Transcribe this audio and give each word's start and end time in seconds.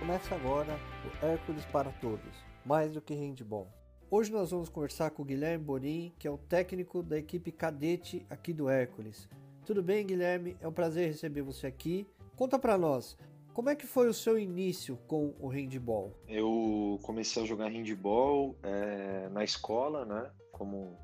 Começa 0.00 0.34
agora 0.34 0.80
o 1.04 1.26
Hércules 1.26 1.62
para 1.66 1.92
Todos, 1.92 2.34
mais 2.64 2.90
do 2.90 3.02
que 3.02 3.12
handball. 3.12 3.68
Hoje 4.10 4.32
nós 4.32 4.50
vamos 4.50 4.70
conversar 4.70 5.10
com 5.10 5.20
o 5.20 5.26
Guilherme 5.26 5.62
Borim, 5.62 6.10
que 6.18 6.26
é 6.26 6.30
o 6.30 6.38
técnico 6.38 7.02
da 7.02 7.18
equipe 7.18 7.52
cadete 7.52 8.24
aqui 8.30 8.54
do 8.54 8.70
Hércules. 8.70 9.28
Tudo 9.66 9.82
bem, 9.82 10.06
Guilherme? 10.06 10.56
É 10.58 10.66
um 10.66 10.72
prazer 10.72 11.08
receber 11.08 11.42
você 11.42 11.66
aqui. 11.66 12.06
Conta 12.34 12.58
para 12.58 12.78
nós, 12.78 13.14
como 13.52 13.68
é 13.68 13.76
que 13.76 13.86
foi 13.86 14.08
o 14.08 14.14
seu 14.14 14.38
início 14.38 14.96
com 15.06 15.34
o 15.38 15.48
handball? 15.48 16.16
Eu 16.26 16.98
comecei 17.02 17.42
a 17.42 17.46
jogar 17.46 17.68
handball 17.68 18.56
é, 18.62 19.28
na 19.28 19.44
escola, 19.44 20.06
né? 20.06 20.30
Como 20.50 20.96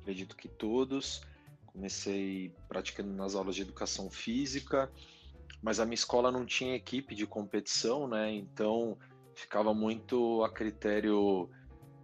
acredito 0.00 0.36
que 0.36 0.48
todos. 0.48 1.22
Comecei 1.66 2.52
praticando 2.68 3.12
nas 3.12 3.36
aulas 3.36 3.54
de 3.54 3.62
educação 3.62 4.10
física 4.10 4.90
mas 5.64 5.80
a 5.80 5.86
minha 5.86 5.94
escola 5.94 6.30
não 6.30 6.44
tinha 6.44 6.76
equipe 6.76 7.14
de 7.14 7.26
competição, 7.26 8.06
né? 8.06 8.30
Então 8.30 8.98
ficava 9.34 9.72
muito 9.72 10.44
a 10.44 10.50
critério 10.50 11.48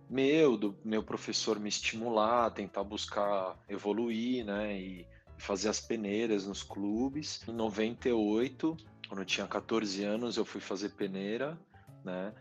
meu, 0.09 0.57
do 0.57 0.75
meu 0.83 1.03
professor 1.03 1.61
me 1.61 1.69
estimular, 1.69 2.51
tentar 2.53 2.83
buscar 2.83 3.59
evoluir, 3.69 4.47
né? 4.47 4.81
E 4.81 5.07
fazer 5.37 5.69
as 5.69 5.79
peneiras 5.79 6.47
nos 6.47 6.63
clubes. 6.63 7.47
Em 7.47 7.53
98, 7.53 8.79
quando 9.07 9.21
eu 9.21 9.27
tinha 9.27 9.47
14 9.47 10.05
anos, 10.05 10.39
eu 10.39 10.45
fui 10.47 10.63
fazer 10.63 10.95
peneira, 10.95 11.61
né? 12.03 12.33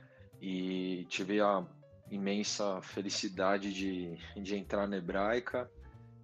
E 0.41 1.05
tive 1.09 1.41
a 1.41 1.67
imensa 2.09 2.81
felicidade 2.81 3.73
de, 3.73 4.17
de 4.41 4.55
entrar 4.55 4.87
na 4.87 4.95
hebraica, 4.95 5.69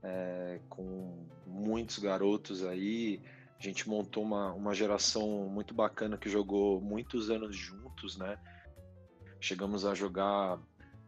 é, 0.02 0.62
com 0.70 1.28
muitos 1.46 2.00
garotos 2.00 2.64
aí, 2.64 3.22
gente 3.66 3.90
montou 3.90 4.24
uma, 4.24 4.54
uma 4.54 4.74
geração 4.74 5.50
muito 5.50 5.74
bacana 5.74 6.18
que 6.18 6.30
jogou 6.30 6.80
muitos 6.80 7.30
anos 7.30 7.56
juntos, 7.56 8.18
né? 8.18 8.38
Chegamos 9.40 9.86
a 9.86 9.94
jogar 9.94 10.60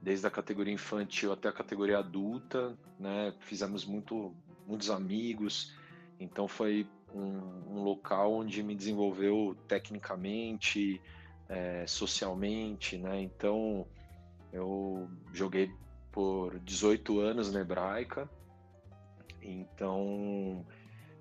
desde 0.02 0.26
a 0.26 0.32
categoria 0.32 0.74
infantil 0.74 1.32
até 1.32 1.50
a 1.50 1.52
categoria 1.52 2.00
adulta, 2.00 2.78
né? 3.00 3.34
Fizemos 3.42 3.86
muito, 3.86 4.36
muitos 4.66 4.90
amigos, 4.90 5.74
então 6.20 6.48
foi 6.48 6.88
um, 7.14 7.78
um 7.78 7.84
local 7.84 8.34
onde 8.34 8.62
me 8.64 8.76
desenvolveu 8.76 9.56
tecnicamente, 9.68 11.02
é, 11.48 11.86
socialmente, 11.88 12.98
né? 12.98 13.22
Então 13.22 13.88
eu 14.52 15.08
joguei 15.32 15.72
por 16.12 16.60
18 16.60 17.20
anos 17.20 17.54
na 17.54 17.62
Hebraica, 17.62 18.28
então 19.42 20.66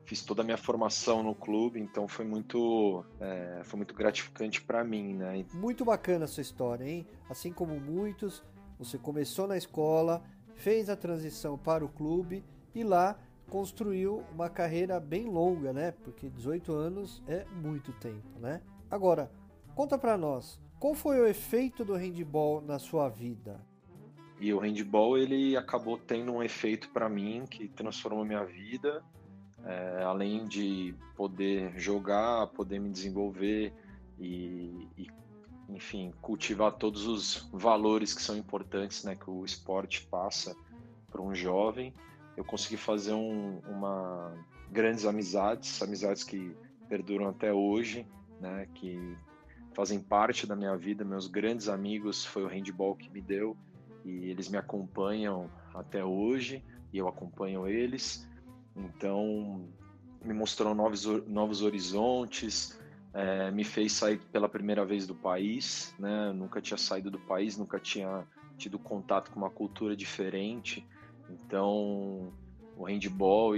fiz 0.06 0.22
toda 0.22 0.42
a 0.42 0.44
minha 0.44 0.56
formação 0.56 1.22
no 1.22 1.34
clube, 1.34 1.80
então 1.80 2.06
foi 2.06 2.24
muito, 2.24 3.04
é, 3.20 3.60
foi 3.64 3.76
muito 3.76 3.92
gratificante 3.92 4.62
para 4.62 4.84
mim, 4.84 5.14
né? 5.14 5.44
Muito 5.52 5.84
bacana 5.84 6.24
a 6.24 6.28
sua 6.28 6.42
história, 6.42 6.88
hein? 6.88 7.06
Assim 7.28 7.52
como 7.52 7.78
muitos, 7.80 8.42
você 8.78 8.96
começou 8.96 9.48
na 9.48 9.56
escola, 9.56 10.22
fez 10.54 10.88
a 10.88 10.96
transição 10.96 11.58
para 11.58 11.84
o 11.84 11.88
clube 11.88 12.44
e 12.72 12.84
lá 12.84 13.18
construiu 13.50 14.22
uma 14.32 14.48
carreira 14.48 14.98
bem 15.00 15.28
longa, 15.28 15.72
né? 15.72 15.92
Porque 16.04 16.30
18 16.30 16.72
anos 16.72 17.22
é 17.26 17.44
muito 17.46 17.92
tempo, 17.92 18.38
né? 18.38 18.62
Agora, 18.88 19.30
conta 19.74 19.98
para 19.98 20.16
nós, 20.16 20.60
qual 20.78 20.94
foi 20.94 21.20
o 21.20 21.26
efeito 21.26 21.84
do 21.84 21.94
handball 21.94 22.60
na 22.60 22.78
sua 22.78 23.08
vida? 23.08 23.60
E 24.38 24.52
o 24.52 24.58
handball 24.60 25.18
ele 25.18 25.56
acabou 25.56 25.98
tendo 25.98 26.32
um 26.32 26.42
efeito 26.42 26.90
para 26.90 27.08
mim 27.08 27.44
que 27.50 27.66
transformou 27.68 28.24
minha 28.24 28.44
vida 28.44 29.02
é, 29.66 30.02
além 30.04 30.46
de 30.46 30.94
poder 31.16 31.76
jogar, 31.78 32.46
poder 32.48 32.78
me 32.78 32.88
desenvolver 32.88 33.72
e, 34.18 34.88
e, 34.96 35.08
enfim, 35.68 36.12
cultivar 36.22 36.72
todos 36.72 37.06
os 37.06 37.48
valores 37.52 38.14
que 38.14 38.22
são 38.22 38.36
importantes, 38.36 39.02
né, 39.04 39.16
que 39.16 39.28
o 39.28 39.44
esporte 39.44 40.06
passa 40.06 40.56
para 41.10 41.20
um 41.20 41.34
jovem, 41.34 41.92
eu 42.36 42.44
consegui 42.44 42.76
fazer 42.76 43.12
um, 43.12 43.58
uma 43.66 44.32
grandes 44.70 45.04
amizades, 45.04 45.82
amizades 45.82 46.22
que 46.22 46.54
perduram 46.88 47.28
até 47.28 47.52
hoje, 47.52 48.06
né, 48.40 48.68
que 48.74 49.16
fazem 49.74 50.00
parte 50.00 50.46
da 50.46 50.54
minha 50.54 50.76
vida. 50.76 51.04
Meus 51.04 51.26
grandes 51.26 51.68
amigos 51.68 52.24
foi 52.24 52.44
o 52.44 52.48
handball 52.48 52.94
que 52.94 53.10
me 53.10 53.20
deu 53.20 53.56
e 54.04 54.30
eles 54.30 54.48
me 54.48 54.58
acompanham 54.58 55.50
até 55.74 56.04
hoje 56.04 56.64
e 56.92 56.98
eu 56.98 57.08
acompanho 57.08 57.66
eles. 57.66 58.26
Então, 58.76 59.66
me 60.22 60.34
mostrou 60.34 60.74
novos, 60.74 61.04
novos 61.26 61.62
horizontes, 61.62 62.78
é, 63.14 63.50
me 63.50 63.64
fez 63.64 63.92
sair 63.92 64.18
pela 64.30 64.48
primeira 64.48 64.84
vez 64.84 65.06
do 65.06 65.14
país, 65.14 65.94
né? 65.98 66.32
nunca 66.32 66.60
tinha 66.60 66.76
saído 66.76 67.10
do 67.10 67.18
país, 67.18 67.56
nunca 67.56 67.78
tinha 67.78 68.26
tido 68.58 68.78
contato 68.78 69.30
com 69.30 69.38
uma 69.38 69.50
cultura 69.50 69.96
diferente. 69.96 70.86
Então, 71.30 72.32
o 72.76 72.84
handball, 72.84 73.56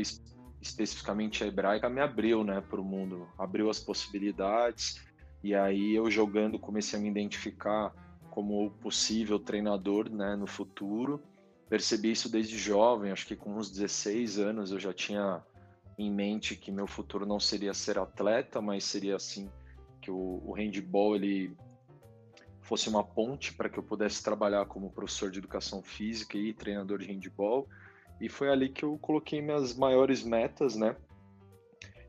especificamente 0.61 1.43
a 1.43 1.47
hebraica, 1.47 1.89
me 1.89 2.01
abriu 2.01 2.45
né, 2.45 2.61
para 2.61 2.81
o 2.81 2.85
mundo, 2.85 3.29
abriu 3.37 3.69
as 3.69 3.81
possibilidades. 3.81 5.01
E 5.43 5.55
aí, 5.55 5.95
eu 5.95 6.11
jogando, 6.11 6.59
comecei 6.59 6.99
a 6.99 7.03
me 7.03 7.09
identificar 7.09 7.93
como 8.31 8.71
possível 8.81 9.39
treinador 9.39 10.09
né, 10.09 10.37
no 10.37 10.47
futuro 10.47 11.21
percebi 11.69 12.11
isso 12.11 12.31
desde 12.31 12.57
jovem, 12.57 13.13
acho 13.13 13.27
que 13.27 13.37
com 13.37 13.57
uns 13.57 13.71
16 13.71 14.39
anos 14.39 14.73
eu 14.73 14.79
já 14.79 14.93
tinha 14.93 15.43
em 15.99 16.11
mente 16.11 16.57
que 16.57 16.71
meu 16.71 16.87
futuro 16.87 17.27
não 17.27 17.41
seria 17.41 17.75
ser 17.75 17.99
atleta, 17.99 18.61
mas 18.61 18.85
seria 18.85 19.17
assim 19.17 19.51
que 20.01 20.11
o, 20.11 20.43
o 20.45 20.53
handball 20.53 21.17
ele 21.17 21.57
fosse 22.63 22.89
uma 22.89 23.03
ponte 23.03 23.55
para 23.55 23.69
que 23.69 23.79
eu 23.79 23.83
pudesse 23.83 24.23
trabalhar 24.23 24.67
como 24.67 24.91
professor 24.91 25.31
de 25.31 25.39
educação 25.39 25.83
física 25.83 26.37
e 26.37 26.53
treinador 26.53 26.99
de 26.99 27.07
handball. 27.07 27.67
E 28.21 28.29
foi 28.29 28.51
ali 28.51 28.69
que 28.69 28.85
eu 28.85 28.99
coloquei 28.99 29.41
minhas 29.41 29.75
maiores 29.75 30.23
metas, 30.23 30.77
né? 30.77 30.95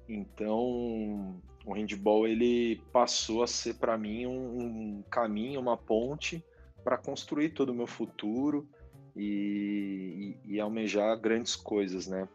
Então, 0.08 1.42
o 1.66 1.74
handball 1.74 2.28
ele 2.28 2.82
passou 2.92 3.42
a 3.42 3.48
ser 3.48 3.76
para 3.76 3.98
mim 3.98 4.26
um, 4.26 4.98
um, 4.98 5.04
caminho, 5.04 5.62
uma 5.62 5.78
ponte 5.78 6.44
para 6.84 6.98
construir 6.98 7.50
todo 7.50 7.70
o 7.70 7.76
meu 7.76 7.88
futuro, 7.88 8.68
e, 9.16 10.38
e, 10.46 10.56
e 10.56 10.60
almejar 10.60 11.20
grandes 11.20 11.56
coisas, 11.56 12.08
né? 12.08 12.28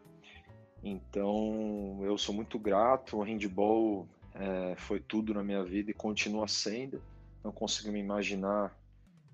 Então, 0.83 1.99
eu 2.03 2.17
sou 2.17 2.33
muito 2.33 2.59
grato. 2.59 3.17
O 3.17 3.23
handball 3.23 4.07
é, 4.35 4.75
foi 4.75 4.99
tudo 4.99 5.33
na 5.33 5.43
minha 5.43 5.63
vida 5.63 5.89
e 5.89 5.93
continua 5.93 6.47
sendo. 6.47 7.01
Não 7.43 7.51
consigo 7.51 7.91
me 7.91 7.99
imaginar 7.99 8.75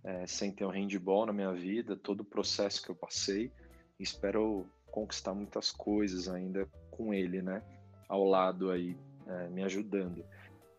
é, 0.04 0.26
sem 0.26 0.52
ter 0.52 0.64
o 0.64 0.70
um 0.70 0.72
handball 0.72 1.26
na 1.26 1.34
minha 1.34 1.54
vida, 1.54 1.96
todo 1.96 2.22
o 2.22 2.26
processo 2.26 2.82
que 2.82 2.90
eu 2.90 2.96
passei. 2.96 3.52
Espero 4.00 4.66
conquistar 4.90 5.34
muitas 5.34 5.72
coisas 5.72 6.28
ainda 6.28 6.68
com 6.90 7.14
ele, 7.14 7.42
né? 7.42 7.62
Ao 8.08 8.24
lado 8.24 8.72
aí, 8.72 8.98
é, 9.28 9.48
me 9.50 9.64
ajudando. 9.64 10.24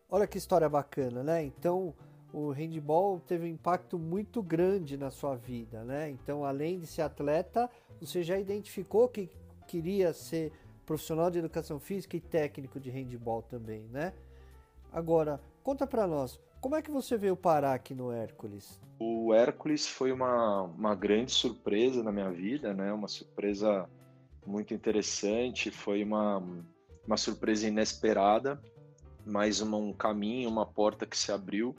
Olha 0.09 0.27
que 0.27 0.37
história 0.37 0.69
bacana, 0.69 1.23
né? 1.23 1.43
Então, 1.43 1.93
o 2.33 2.49
handball 2.49 3.19
teve 3.19 3.45
um 3.45 3.47
impacto 3.47 3.99
muito 3.99 4.41
grande 4.41 4.97
na 4.97 5.11
sua 5.11 5.35
vida, 5.35 5.83
né? 5.83 6.09
Então, 6.09 6.43
além 6.43 6.79
de 6.79 6.87
ser 6.87 7.03
atleta, 7.03 7.69
você 8.01 8.23
já 8.23 8.39
identificou 8.39 9.07
que 9.07 9.29
queria 9.67 10.11
ser 10.13 10.51
profissional 10.83 11.29
de 11.29 11.37
educação 11.37 11.79
física 11.79 12.17
e 12.17 12.19
técnico 12.19 12.79
de 12.79 12.89
handball 12.89 13.43
também, 13.43 13.83
né? 13.91 14.13
Agora, 14.91 15.39
conta 15.63 15.85
para 15.85 16.07
nós, 16.07 16.39
como 16.59 16.75
é 16.75 16.81
que 16.81 16.89
você 16.89 17.15
veio 17.17 17.35
parar 17.35 17.75
aqui 17.75 17.93
no 17.93 18.11
Hércules? 18.11 18.81
O 18.99 19.31
Hércules 19.31 19.87
foi 19.87 20.11
uma, 20.11 20.63
uma 20.63 20.95
grande 20.95 21.31
surpresa 21.31 22.01
na 22.01 22.11
minha 22.11 22.31
vida, 22.31 22.73
né? 22.73 22.91
Uma 22.91 23.07
surpresa 23.07 23.87
muito 24.45 24.73
interessante, 24.73 25.69
foi 25.69 26.03
uma, 26.03 26.43
uma 27.05 27.17
surpresa 27.17 27.67
inesperada, 27.67 28.59
mais 29.23 29.61
uma, 29.61 29.77
um 29.77 29.93
caminho, 29.93 30.49
uma 30.49 30.65
porta 30.65 31.05
que 31.05 31.17
se 31.17 31.31
abriu 31.31 31.75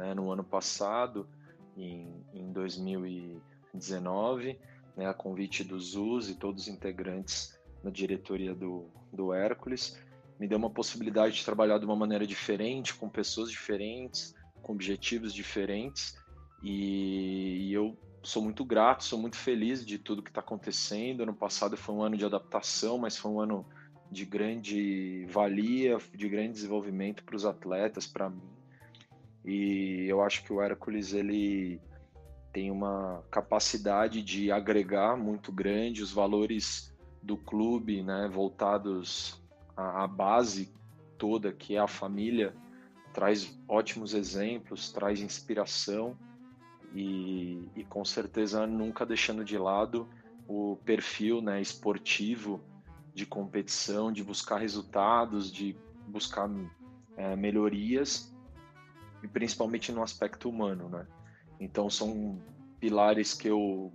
né, 0.00 0.14
no 0.14 0.32
ano 0.32 0.42
passado, 0.42 1.28
em, 1.76 2.24
em 2.32 2.50
2019, 2.52 4.58
né, 4.96 5.06
a 5.06 5.12
convite 5.12 5.62
do 5.62 5.78
ZUS 5.78 6.30
e 6.30 6.34
todos 6.34 6.62
os 6.62 6.68
integrantes 6.68 7.60
da 7.84 7.90
diretoria 7.90 8.54
do, 8.54 8.90
do 9.12 9.34
Hércules, 9.34 10.00
me 10.38 10.48
deu 10.48 10.56
uma 10.56 10.70
possibilidade 10.70 11.36
de 11.36 11.44
trabalhar 11.44 11.78
de 11.78 11.84
uma 11.84 11.94
maneira 11.94 12.26
diferente, 12.26 12.94
com 12.94 13.10
pessoas 13.10 13.50
diferentes, 13.50 14.34
com 14.62 14.72
objetivos 14.72 15.34
diferentes, 15.34 16.18
e, 16.62 17.68
e 17.68 17.74
eu 17.74 17.94
sou 18.22 18.42
muito 18.42 18.64
grato, 18.64 19.04
sou 19.04 19.18
muito 19.18 19.36
feliz 19.36 19.84
de 19.84 19.98
tudo 19.98 20.22
que 20.22 20.30
está 20.30 20.40
acontecendo. 20.40 21.22
Ano 21.22 21.34
passado 21.34 21.76
foi 21.76 21.94
um 21.94 22.02
ano 22.02 22.16
de 22.16 22.24
adaptação, 22.24 22.98
mas 22.98 23.16
foi 23.16 23.30
um 23.30 23.40
ano 23.40 23.66
de 24.10 24.26
grande 24.26 25.24
valia, 25.28 25.96
de 26.14 26.28
grande 26.28 26.52
desenvolvimento 26.52 27.24
para 27.24 27.36
os 27.36 27.46
atletas, 27.46 28.06
para 28.06 28.28
mim. 28.28 28.59
E 29.44 30.06
eu 30.08 30.22
acho 30.22 30.44
que 30.44 30.52
o 30.52 30.60
Hércules 30.60 31.12
ele 31.12 31.80
tem 32.52 32.70
uma 32.70 33.22
capacidade 33.30 34.22
de 34.22 34.50
agregar 34.50 35.16
muito 35.16 35.52
grande 35.52 36.02
os 36.02 36.12
valores 36.12 36.94
do 37.22 37.36
clube, 37.36 38.02
né, 38.02 38.28
voltados 38.28 39.40
à, 39.76 40.04
à 40.04 40.06
base 40.06 40.72
toda 41.16 41.52
que 41.52 41.76
é 41.76 41.78
a 41.78 41.86
família, 41.86 42.54
traz 43.12 43.58
ótimos 43.68 44.14
exemplos, 44.14 44.90
traz 44.90 45.20
inspiração 45.20 46.16
e, 46.94 47.68
e 47.76 47.84
com 47.84 48.04
certeza 48.04 48.66
nunca 48.66 49.04
deixando 49.04 49.44
de 49.44 49.58
lado 49.58 50.08
o 50.48 50.76
perfil 50.84 51.40
né, 51.40 51.60
esportivo 51.60 52.60
de 53.14 53.26
competição, 53.26 54.10
de 54.10 54.24
buscar 54.24 54.58
resultados, 54.58 55.52
de 55.52 55.76
buscar 56.08 56.50
é, 57.16 57.36
melhorias 57.36 58.34
e 59.22 59.28
principalmente 59.28 59.92
no 59.92 60.02
aspecto 60.02 60.48
humano, 60.48 60.88
né? 60.88 61.06
Então 61.58 61.90
são 61.90 62.40
pilares 62.78 63.34
que 63.34 63.48
eu 63.48 63.92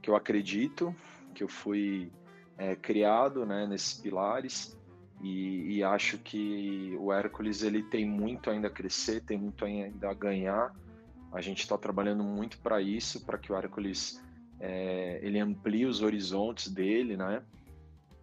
que 0.00 0.10
eu 0.10 0.16
acredito, 0.16 0.94
que 1.34 1.42
eu 1.42 1.48
fui 1.48 2.12
é, 2.58 2.76
criado, 2.76 3.46
né, 3.46 3.66
nesses 3.66 3.94
pilares 3.94 4.78
e, 5.22 5.76
e, 5.76 5.82
acho 5.82 6.18
que 6.18 6.94
o 7.00 7.10
Hércules 7.10 7.62
ele 7.62 7.82
tem 7.82 8.06
muito 8.06 8.50
ainda 8.50 8.68
a 8.68 8.70
crescer, 8.70 9.22
tem 9.22 9.38
muito 9.38 9.64
ainda 9.64 10.10
a 10.10 10.14
ganhar. 10.14 10.74
A 11.32 11.40
gente 11.40 11.60
está 11.60 11.78
trabalhando 11.78 12.22
muito 12.22 12.58
para 12.58 12.82
isso, 12.82 13.24
para 13.24 13.38
que 13.38 13.50
o 13.50 13.56
Hércules 13.56 14.22
é, 14.60 15.20
ele 15.22 15.38
amplie 15.38 15.86
os 15.86 16.02
horizontes 16.02 16.70
dele, 16.70 17.16
né? 17.16 17.42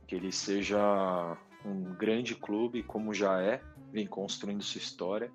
Que 0.06 0.16
ele 0.16 0.32
seja 0.32 1.36
um 1.66 1.96
grande 1.96 2.36
clube 2.36 2.84
como 2.84 3.14
já 3.14 3.42
é, 3.42 3.62
vem 3.92 4.06
construindo 4.06 4.62
sua 4.62 4.80
história 4.80 5.32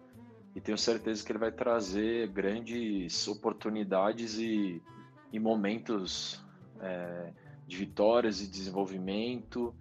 e 0.56 0.61
tenho 0.61 0.79
certeza 0.79 1.23
que 1.23 1.31
ele 1.31 1.38
vai 1.38 1.53
trazer 1.53 2.29
grandes 2.29 3.29
oportunidades 3.29 4.38
e, 4.38 4.82
e 5.31 5.38
momentos 5.38 6.43
é, 6.81 7.31
de 7.67 7.76
vitórias 7.76 8.41
e 8.41 8.47
desenvolvimento 8.47 9.75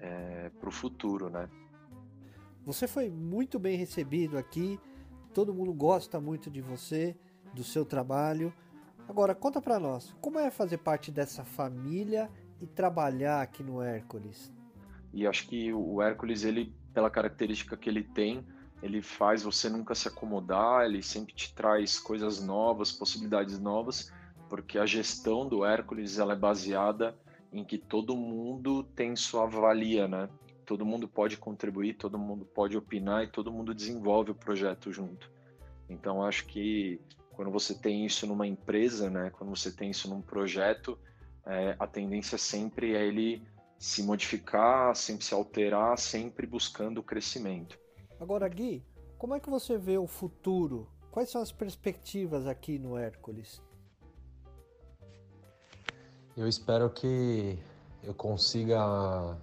é, 0.00 0.50
para 0.58 0.68
o 0.68 0.72
futuro, 0.72 1.30
né? 1.30 1.48
Você 2.64 2.88
foi 2.88 3.08
muito 3.08 3.56
bem 3.56 3.76
recebido 3.76 4.36
aqui, 4.36 4.80
todo 5.32 5.54
mundo 5.54 5.72
gosta 5.72 6.20
muito 6.20 6.50
de 6.50 6.60
você, 6.60 7.16
do 7.54 7.62
seu 7.62 7.84
trabalho. 7.84 8.52
Agora, 9.08 9.32
conta 9.32 9.62
para 9.62 9.78
nós, 9.78 10.12
como 10.20 10.40
é 10.40 10.50
fazer 10.50 10.78
parte 10.78 11.12
dessa 11.12 11.44
família 11.44 12.28
e 12.60 12.66
trabalhar 12.66 13.42
aqui 13.42 13.62
no 13.62 13.80
Hércules? 13.80 14.52
E 15.12 15.24
acho 15.24 15.46
que 15.46 15.72
o 15.72 16.02
Hércules, 16.02 16.42
ele, 16.42 16.74
pela 16.92 17.08
característica 17.08 17.76
que 17.76 17.88
ele 17.88 18.02
tem, 18.02 18.44
ele 18.82 19.02
faz 19.02 19.42
você 19.42 19.68
nunca 19.68 19.94
se 19.94 20.08
acomodar, 20.08 20.84
ele 20.84 21.02
sempre 21.02 21.34
te 21.34 21.54
traz 21.54 21.98
coisas 21.98 22.42
novas, 22.42 22.92
possibilidades 22.92 23.58
novas, 23.58 24.12
porque 24.48 24.78
a 24.78 24.86
gestão 24.86 25.48
do 25.48 25.64
Hércules 25.64 26.18
ela 26.18 26.34
é 26.34 26.36
baseada 26.36 27.16
em 27.52 27.64
que 27.64 27.78
todo 27.78 28.16
mundo 28.16 28.82
tem 28.82 29.16
sua 29.16 29.46
valia, 29.46 30.06
né? 30.06 30.28
Todo 30.64 30.84
mundo 30.84 31.08
pode 31.08 31.36
contribuir, 31.36 31.94
todo 31.94 32.18
mundo 32.18 32.44
pode 32.44 32.76
opinar 32.76 33.24
e 33.24 33.28
todo 33.28 33.52
mundo 33.52 33.74
desenvolve 33.74 34.32
o 34.32 34.34
projeto 34.34 34.92
junto. 34.92 35.30
Então 35.88 36.22
acho 36.22 36.44
que 36.46 37.00
quando 37.32 37.50
você 37.50 37.74
tem 37.74 38.04
isso 38.04 38.26
numa 38.26 38.46
empresa, 38.46 39.08
né? 39.08 39.30
Quando 39.30 39.50
você 39.50 39.70
tem 39.70 39.90
isso 39.90 40.08
num 40.08 40.20
projeto, 40.20 40.98
é, 41.46 41.76
a 41.78 41.86
tendência 41.86 42.36
sempre 42.36 42.94
é 42.94 43.06
ele 43.06 43.42
se 43.78 44.02
modificar, 44.02 44.94
sempre 44.96 45.24
se 45.24 45.34
alterar, 45.34 45.96
sempre 45.98 46.46
buscando 46.46 46.98
o 46.98 47.02
crescimento. 47.02 47.78
Agora, 48.18 48.48
Gui, 48.48 48.82
como 49.18 49.34
é 49.34 49.40
que 49.40 49.50
você 49.50 49.76
vê 49.76 49.98
o 49.98 50.06
futuro? 50.06 50.88
Quais 51.10 51.30
são 51.30 51.42
as 51.42 51.52
perspectivas 51.52 52.46
aqui 52.46 52.78
no 52.78 52.96
Hércules? 52.96 53.62
Eu 56.36 56.48
espero 56.48 56.90
que 56.90 57.58
eu 58.02 58.14
consiga, 58.14 59.36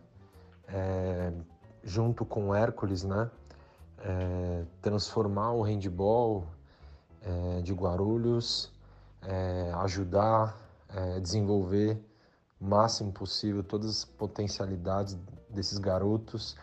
é, 0.68 1.34
junto 1.84 2.24
com 2.24 2.50
o 2.50 2.56
Hércules, 2.56 3.04
né, 3.04 3.30
é, 4.00 4.66
transformar 4.82 5.54
o 5.54 5.62
handball 5.62 6.46
é, 7.22 7.62
de 7.62 7.74
Guarulhos, 7.74 8.72
é, 9.22 9.72
ajudar, 9.78 10.58
é, 10.90 11.20
desenvolver 11.20 12.00
o 12.60 12.66
máximo 12.66 13.12
possível 13.12 13.64
todas 13.64 13.90
as 13.90 14.06
potencialidades 14.06 15.18
desses 15.50 15.78
garotos, 15.78 16.56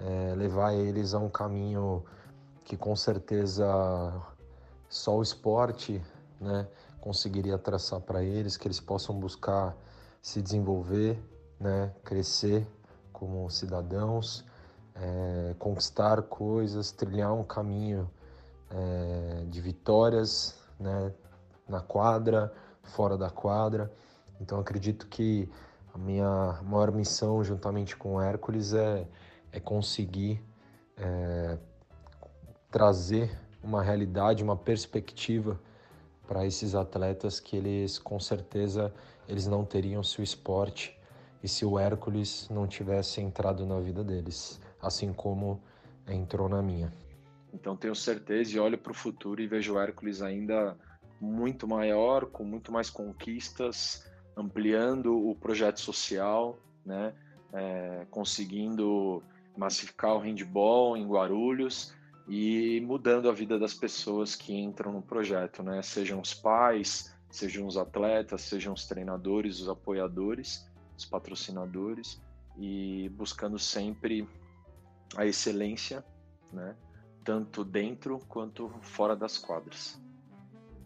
é, 0.00 0.34
levar 0.34 0.74
eles 0.74 1.14
a 1.14 1.18
um 1.18 1.28
caminho 1.28 2.04
que 2.64 2.76
com 2.76 2.94
certeza 2.94 3.66
só 4.88 5.16
o 5.16 5.22
esporte, 5.22 6.02
né, 6.40 6.66
conseguiria 7.00 7.58
traçar 7.58 8.00
para 8.00 8.22
eles, 8.22 8.56
que 8.56 8.66
eles 8.66 8.80
possam 8.80 9.18
buscar 9.18 9.76
se 10.22 10.40
desenvolver, 10.42 11.20
né, 11.58 11.92
crescer 12.04 12.66
como 13.12 13.48
cidadãos, 13.50 14.44
é, 14.94 15.54
conquistar 15.58 16.22
coisas, 16.22 16.90
trilhar 16.90 17.32
um 17.32 17.44
caminho 17.44 18.10
é, 18.70 19.44
de 19.48 19.60
vitórias 19.60 20.58
né, 20.78 21.12
na 21.68 21.80
quadra, 21.80 22.52
fora 22.82 23.16
da 23.16 23.30
quadra. 23.30 23.92
Então 24.40 24.58
acredito 24.58 25.06
que 25.06 25.50
a 25.92 25.98
minha 25.98 26.60
maior 26.62 26.92
missão, 26.92 27.42
juntamente 27.42 27.96
com 27.96 28.14
o 28.14 28.20
Hércules, 28.20 28.72
é, 28.72 29.06
é 29.52 29.60
conseguir 29.60 30.42
é, 30.96 31.58
trazer 32.70 33.30
uma 33.62 33.82
realidade, 33.82 34.42
uma 34.42 34.56
perspectiva 34.56 35.60
para 36.26 36.46
esses 36.46 36.74
atletas 36.74 37.40
que 37.40 37.56
eles 37.56 37.98
com 37.98 38.20
certeza 38.20 38.92
eles 39.28 39.46
não 39.46 39.64
teriam 39.64 40.02
se 40.02 40.20
o 40.20 40.22
esporte 40.22 40.96
e 41.42 41.48
se 41.48 41.64
o 41.64 41.78
Hércules 41.78 42.48
não 42.50 42.66
tivesse 42.66 43.20
entrado 43.20 43.64
na 43.64 43.80
vida 43.80 44.04
deles, 44.04 44.60
assim 44.82 45.12
como 45.12 45.60
entrou 46.06 46.48
na 46.48 46.62
minha. 46.62 46.92
Então 47.52 47.76
tenho 47.76 47.94
certeza 47.94 48.56
e 48.56 48.60
olho 48.60 48.78
para 48.78 48.92
o 48.92 48.94
futuro 48.94 49.40
e 49.40 49.46
vejo 49.46 49.74
o 49.74 49.80
Hércules 49.80 50.22
ainda 50.22 50.76
muito 51.20 51.66
maior, 51.66 52.26
com 52.26 52.44
muito 52.44 52.72
mais 52.72 52.88
conquistas, 52.88 54.10
ampliando 54.36 55.16
o 55.16 55.34
projeto 55.34 55.80
social, 55.80 56.58
né? 56.84 57.12
É, 57.52 58.06
conseguindo 58.10 59.22
massificar 59.56 60.14
o 60.14 60.18
handball 60.18 60.96
em 60.96 61.06
Guarulhos 61.06 61.94
e 62.28 62.80
mudando 62.82 63.28
a 63.28 63.32
vida 63.32 63.58
das 63.58 63.74
pessoas 63.74 64.36
que 64.36 64.54
entram 64.54 64.92
no 64.92 65.02
projeto, 65.02 65.62
né? 65.62 65.82
Sejam 65.82 66.20
os 66.20 66.32
pais, 66.32 67.14
sejam 67.30 67.66
os 67.66 67.76
atletas, 67.76 68.42
sejam 68.42 68.72
os 68.72 68.86
treinadores, 68.86 69.60
os 69.60 69.68
apoiadores, 69.68 70.70
os 70.96 71.04
patrocinadores 71.04 72.22
e 72.56 73.08
buscando 73.10 73.58
sempre 73.58 74.28
a 75.16 75.26
excelência, 75.26 76.04
né? 76.52 76.76
Tanto 77.24 77.64
dentro 77.64 78.18
quanto 78.28 78.68
fora 78.80 79.16
das 79.16 79.36
quadras. 79.36 80.00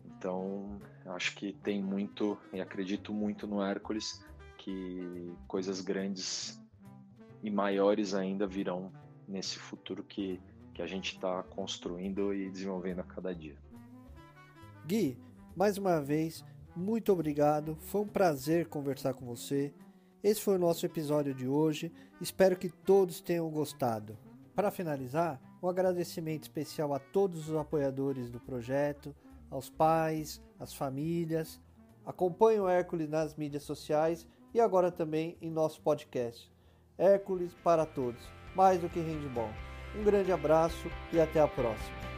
Então, 0.07 0.79
acho 1.07 1.35
que 1.37 1.53
tem 1.53 1.83
muito 1.83 2.39
e 2.53 2.61
acredito 2.61 3.13
muito 3.13 3.47
no 3.47 3.63
Hércules 3.63 4.25
que 4.57 5.31
coisas 5.47 5.83
grandes 5.83 6.64
e 7.45 7.51
maiores 7.51 8.13
ainda 8.13 8.47
virão 8.47 8.91
nesse 9.29 9.59
futuro 9.59 10.03
que 10.03 10.41
que 10.75 10.83
a 10.83 10.87
gente 10.87 11.15
está 11.15 11.43
construindo 11.45 12.35
e 12.35 12.51
desenvolvendo 12.51 12.99
a 12.99 13.05
cada 13.05 13.33
dia. 13.33 13.57
Gui, 14.85 15.17
mais 15.57 15.79
uma 15.79 16.01
vez, 16.01 16.45
muito 16.75 17.13
obrigado. 17.13 17.77
Foi 17.77 18.01
um 18.01 18.09
prazer 18.09 18.67
conversar 18.67 19.15
com 19.15 19.25
você. 19.25 19.73
Esse 20.23 20.41
foi 20.41 20.57
o 20.57 20.59
nosso 20.59 20.85
episódio 20.85 21.33
de 21.33 21.47
hoje. 21.47 21.93
Espero 22.21 22.57
que 22.57 22.69
todos 22.69 23.21
tenham 23.21 23.49
gostado. 23.51 24.19
Para 24.55 24.71
finalizar, 24.71 25.41
um 25.63 25.69
agradecimento 25.69 26.43
especial 26.43 26.93
a 26.93 26.99
todos 26.99 27.49
os 27.49 27.57
apoiadores 27.57 28.29
do 28.29 28.41
projeto, 28.41 29.15
aos 29.49 29.71
pais, 29.71 30.43
às 30.59 30.75
famílias. 30.75 31.61
Acompanhe 32.05 32.59
o 32.59 32.69
Hércules 32.69 33.09
nas 33.09 33.37
mídias 33.37 33.63
sociais 33.63 34.27
e 34.53 34.61
agora 34.61 34.91
também 34.91 35.39
em 35.41 35.51
nosso 35.51 35.81
podcast. 35.81 36.54
Hércules 36.99 37.53
para 37.65 37.85
todos, 37.85 38.21
mais 38.55 38.81
do 38.81 38.89
que 38.89 39.01
handball. 39.01 39.51
Um 39.97 40.05
grande 40.05 40.33
abraço 40.33 40.91
e 41.13 41.21
até 41.21 41.41
a 41.41 41.49
próxima. 41.49 42.14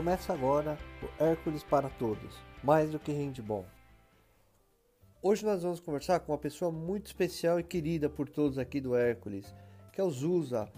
Começa 0.00 0.32
agora 0.32 0.78
o 1.02 1.22
Hércules 1.22 1.62
para 1.62 1.90
Todos, 1.90 2.34
mais 2.64 2.88
do 2.88 2.98
que 2.98 3.12
handball. 3.12 3.66
Hoje 5.20 5.44
nós 5.44 5.62
vamos 5.62 5.78
conversar 5.78 6.20
com 6.20 6.32
uma 6.32 6.38
pessoa 6.38 6.72
muito 6.72 7.08
especial 7.08 7.60
e 7.60 7.62
querida 7.62 8.08
por 8.08 8.26
todos 8.26 8.58
aqui 8.58 8.80
do 8.80 8.96
Hércules, 8.96 9.54
que 9.92 10.00
é 10.00 10.02
o 10.02 10.08
Zusa, 10.08 10.72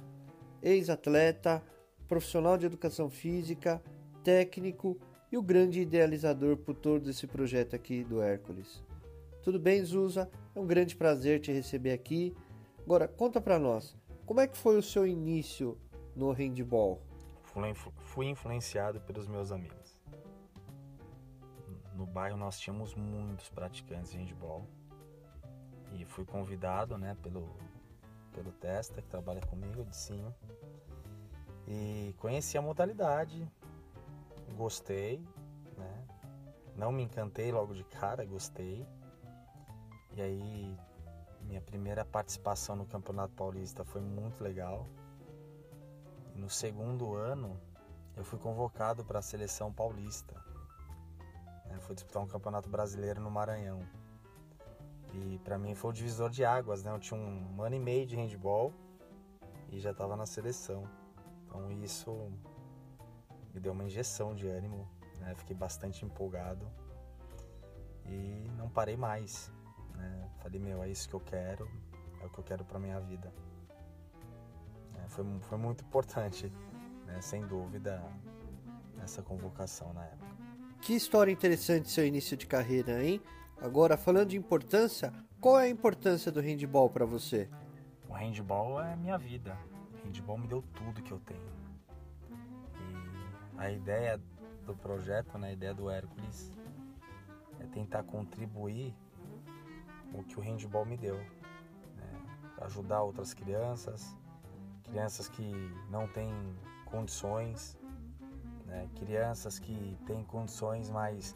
ex-atleta, 0.61 1.63
profissional 2.09 2.59
de 2.59 2.67
educação 2.67 3.09
física, 3.09 3.81
técnico 4.25 4.99
e 5.31 5.39
o 5.39 5.43
grande 5.43 5.83
idealizador 5.83 6.57
por 6.57 6.75
todo 6.75 7.09
esse 7.09 7.29
projeto 7.29 7.77
aqui 7.77 8.03
do 8.03 8.21
Hércules. 8.21 8.83
Tudo 9.41 9.61
bem, 9.61 9.85
Zusa? 9.85 10.29
É 10.53 10.59
um 10.59 10.67
grande 10.67 10.97
prazer 10.97 11.39
te 11.39 11.53
receber 11.53 11.93
aqui. 11.93 12.35
Agora, 12.85 13.07
conta 13.07 13.41
para 13.41 13.57
nós, 13.57 13.97
como 14.27 14.41
é 14.41 14.49
que 14.49 14.59
foi 14.59 14.77
o 14.77 14.83
seu 14.83 15.07
início 15.07 15.79
no 16.17 16.33
handball? 16.33 17.12
Fui 18.05 18.27
influenciado 18.27 19.01
pelos 19.01 19.27
meus 19.27 19.53
amigos. 19.53 19.99
No 21.95 22.07
bairro 22.07 22.37
nós 22.37 22.59
tínhamos 22.59 22.95
muitos 22.95 23.49
praticantes 23.51 24.11
de 24.11 24.19
handball 24.19 24.67
e 25.93 26.05
fui 26.05 26.25
convidado, 26.25 26.97
né, 26.97 27.17
pelo 27.23 27.55
pelo 28.33 28.51
Testa 28.53 29.03
que 29.03 29.09
trabalha 29.09 29.43
comigo 29.43 29.85
de 29.85 29.95
cima 29.95 30.35
e 31.67 32.15
conheci 32.19 32.59
a 32.59 32.63
modalidade, 32.63 33.49
gostei, 34.57 35.19
né? 35.77 36.05
Não 36.75 36.91
me 36.91 37.03
encantei 37.03 37.53
logo 37.53 37.75
de 37.75 37.85
cara, 37.85 38.25
gostei. 38.25 38.87
E 40.15 40.21
aí 40.21 40.77
minha 41.43 41.61
primeira 41.61 42.05
participação 42.05 42.77
no 42.77 42.87
Campeonato 42.87 43.35
Paulista 43.35 43.85
foi 43.85 44.01
muito 44.01 44.43
legal. 44.43 44.87
E 46.35 46.39
no 46.39 46.49
segundo 46.49 47.15
ano 47.15 47.61
eu 48.17 48.25
fui 48.25 48.39
convocado 48.39 49.05
para 49.05 49.19
a 49.19 49.23
seleção 49.23 49.73
paulista. 49.73 50.35
Eu 51.71 51.81
fui 51.81 51.95
disputar 51.95 52.23
um 52.23 52.27
campeonato 52.27 52.69
brasileiro 52.69 53.21
no 53.21 53.31
Maranhão. 53.31 53.81
E 55.15 55.39
para 55.45 55.59
mim 55.59 55.75
foi 55.75 55.91
o 55.91 55.93
divisor 55.93 56.31
de 56.31 56.45
águas, 56.45 56.83
né? 56.83 56.91
Eu 56.91 56.99
tinha 56.99 57.19
um 57.19 57.63
ano 57.63 57.77
e 57.77 57.81
meio 57.81 58.07
de 58.07 58.17
handball 58.17 58.73
e 59.71 59.81
já 59.81 59.91
estava 59.91 60.17
na 60.17 60.27
seleção. 60.27 60.85
Então 61.45 61.71
isso 61.71 62.31
me 63.53 63.61
deu 63.61 63.73
uma 63.73 63.85
injeção 63.85 64.35
de 64.35 64.47
ânimo, 64.49 64.89
né? 65.19 65.35
Fiquei 65.35 65.57
bastante 65.57 66.05
empolgado 66.05 66.67
e 68.07 68.51
não 68.57 68.69
parei 68.69 68.97
mais. 68.97 69.51
Né? 69.95 70.31
Falei, 70.39 70.61
meu, 70.61 70.83
é 70.83 70.89
isso 70.89 71.09
que 71.09 71.15
eu 71.15 71.21
quero, 71.21 71.69
é 72.21 72.27
o 72.27 72.31
que 72.31 72.39
eu 72.39 72.45
quero 72.45 72.65
para 72.65 72.79
minha 72.79 73.01
vida. 73.01 73.33
Foi, 75.13 75.25
foi 75.43 75.59
muito 75.59 75.85
importante, 75.85 76.51
né? 77.07 77.21
sem 77.21 77.47
dúvida, 77.47 78.03
essa 79.03 79.23
convocação 79.23 79.93
na 79.93 80.05
época. 80.05 80.33
Que 80.81 80.95
história 80.95 81.31
interessante 81.31 81.91
seu 81.91 82.07
início 82.07 82.35
de 82.35 82.47
carreira, 82.47 83.05
hein? 83.05 83.21
Agora, 83.61 83.99
falando 83.99 84.31
de 84.31 84.39
importância, 84.39 85.13
qual 85.39 85.61
é 85.61 85.65
a 85.65 85.69
importância 85.69 86.33
do 86.33 86.41
handball 86.41 86.89
para 86.89 87.05
você? 87.05 87.49
O 88.09 88.15
handball 88.15 88.83
é 88.83 88.97
minha 88.97 89.19
vida. 89.19 89.57
O 90.03 90.07
handball 90.07 90.39
me 90.39 90.49
deu 90.49 90.63
tudo 90.75 91.03
que 91.03 91.13
eu 91.13 91.21
tenho. 91.21 91.53
E 92.81 93.59
a 93.59 93.71
ideia 93.71 94.19
do 94.65 94.75
projeto, 94.75 95.37
né, 95.37 95.49
a 95.49 95.53
ideia 95.53 95.75
do 95.75 95.91
Hércules, 95.91 96.51
é 97.61 97.67
tentar 97.67 98.03
contribuir 98.05 98.95
o 100.15 100.23
que 100.25 100.39
o 100.39 100.43
handball 100.43 100.87
me 100.87 100.97
deu. 100.97 101.19
Né? 101.19 102.23
Ajudar 102.63 103.03
outras 103.03 103.35
crianças, 103.35 104.17
crianças 104.93 105.27
que 105.27 105.75
não 105.89 106.07
têm 106.07 106.31
condições, 106.85 107.79
né? 108.67 108.87
crianças 108.97 109.59
que 109.59 109.99
têm 110.07 110.23
condições, 110.23 110.91
mas 110.91 111.35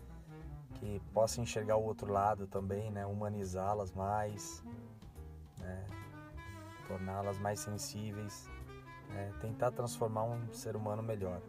que 0.75 1.01
possa 1.15 1.41
enxergar 1.41 1.77
o 1.77 1.83
outro 1.83 2.13
lado 2.13 2.47
também, 2.47 2.91
né? 2.91 3.07
Humanizá-las 3.07 3.93
mais, 3.93 4.63
né? 5.59 5.87
torná-las 6.87 7.39
mais 7.39 7.59
sensíveis, 7.61 8.47
né? 9.09 9.33
tentar 9.41 9.71
transformar 9.71 10.25
um 10.25 10.53
ser 10.53 10.77
humano 10.77 11.03
melhor 11.03 11.41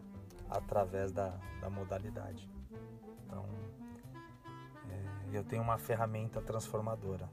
através 0.48 1.12
da, 1.12 1.38
da 1.60 1.68
modalidade. 1.68 2.50
Então, 3.26 3.44
é, 4.90 5.36
eu 5.36 5.44
tenho 5.44 5.62
uma 5.62 5.76
ferramenta 5.76 6.40
transformadora 6.40 7.28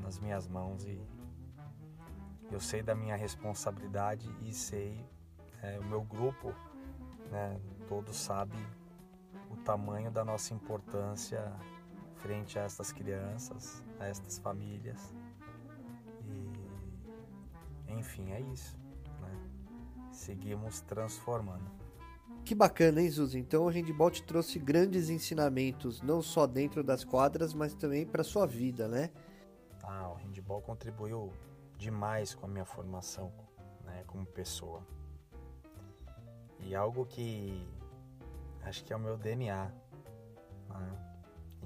nas 0.00 0.18
minhas 0.18 0.48
mãos 0.48 0.86
e 0.86 0.98
eu 2.50 2.60
sei 2.60 2.82
da 2.82 2.94
minha 2.94 3.16
responsabilidade 3.16 4.28
e 4.42 4.52
sei 4.52 5.04
é, 5.62 5.78
o 5.78 5.84
meu 5.84 6.02
grupo, 6.02 6.54
né? 7.30 7.60
Todos 7.88 8.16
sabem 8.16 8.60
o 9.50 9.56
tamanho 9.56 10.10
da 10.10 10.24
nossa 10.24 10.54
importância 10.54 11.52
frente 12.16 12.58
a 12.58 12.62
estas 12.62 12.92
crianças, 12.92 13.82
a 13.98 14.06
estas 14.06 14.38
famílias. 14.38 15.14
E, 16.26 17.92
enfim, 17.92 18.32
é 18.32 18.40
isso. 18.40 18.78
Né? 19.20 19.30
Seguimos 20.10 20.80
transformando. 20.80 21.70
Que 22.44 22.54
bacana, 22.54 23.02
hein, 23.02 23.10
Zuzi? 23.10 23.38
Então 23.38 23.64
o 23.64 23.68
handball 23.68 24.10
te 24.10 24.22
trouxe 24.22 24.58
grandes 24.58 25.10
ensinamentos, 25.10 26.00
não 26.00 26.22
só 26.22 26.46
dentro 26.46 26.82
das 26.82 27.04
quadras, 27.04 27.52
mas 27.52 27.74
também 27.74 28.06
para 28.06 28.24
sua 28.24 28.46
vida, 28.46 28.88
né? 28.88 29.10
Ah, 29.82 30.10
o 30.10 30.14
handball 30.14 30.62
contribuiu 30.62 31.30
demais 31.78 32.34
com 32.34 32.44
a 32.44 32.48
minha 32.48 32.64
formação, 32.64 33.32
né, 33.84 34.04
como 34.06 34.26
pessoa. 34.26 34.84
E 36.58 36.74
algo 36.74 37.06
que 37.06 37.66
acho 38.62 38.84
que 38.84 38.92
é 38.92 38.96
o 38.96 38.98
meu 38.98 39.16
DNA. 39.16 39.72
Né? 40.68 41.08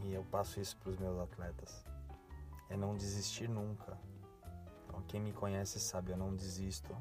E 0.02 0.12
eu 0.12 0.22
passo 0.24 0.60
isso 0.60 0.76
para 0.76 0.90
os 0.90 0.98
meus 0.98 1.18
atletas. 1.18 1.84
É 2.68 2.76
não 2.76 2.94
desistir 2.94 3.48
nunca. 3.48 3.98
Então, 4.84 5.02
quem 5.08 5.20
me 5.20 5.32
conhece 5.32 5.80
sabe, 5.80 6.12
eu 6.12 6.16
não 6.16 6.36
desisto 6.36 6.94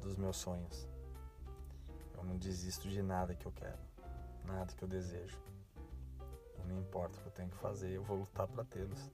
dos 0.00 0.16
meus 0.16 0.36
sonhos. 0.36 0.86
Eu 2.14 2.24
não 2.24 2.36
desisto 2.36 2.88
de 2.88 3.02
nada 3.02 3.34
que 3.34 3.46
eu 3.46 3.52
quero, 3.52 3.78
nada 4.44 4.72
que 4.72 4.82
eu 4.82 4.88
desejo. 4.88 5.38
Não 6.66 6.78
importa 6.78 7.18
o 7.18 7.22
que 7.22 7.26
eu 7.26 7.32
tenho 7.32 7.50
que 7.50 7.56
fazer, 7.56 7.90
eu 7.90 8.02
vou 8.02 8.18
lutar 8.18 8.46
para 8.46 8.64
tê-los. 8.64 9.10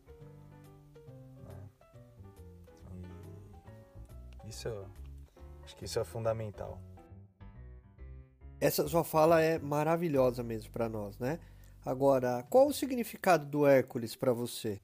Isso, 4.51 4.69
acho 5.65 5.77
que 5.77 5.85
isso 5.85 5.99
é 5.99 6.05
fundamental. 6.05 6.79
Essa 8.61 8.87
sua 8.87 9.03
fala 9.03 9.41
é 9.41 9.59
maravilhosa 9.59 10.43
mesmo 10.43 10.71
para 10.71 10.89
nós, 10.89 11.19
né? 11.19 11.41
Agora, 11.85 12.47
qual 12.51 12.67
o 12.67 12.75
significado 12.75 13.47
do 13.47 13.67
Hércules 13.67 14.15
para 14.15 14.35
você? 14.35 14.79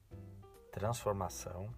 Transformação. 0.71 1.69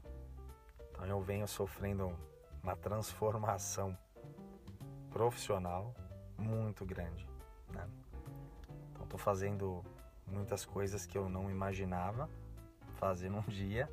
Então 0.91 1.05
eu 1.05 1.19
venho 1.19 1.45
sofrendo 1.45 2.15
uma 2.63 2.75
transformação 2.75 3.97
profissional 5.09 5.93
muito 6.37 6.85
grande, 6.85 7.27
né? 7.73 7.85
Então 8.91 9.03
estou 9.03 9.19
fazendo 9.19 9.83
muitas 10.25 10.63
coisas 10.63 11.05
que 11.05 11.17
eu 11.17 11.27
não 11.27 11.49
imaginava 11.49 12.29
fazer 12.95 13.29
num 13.29 13.41
dia 13.41 13.89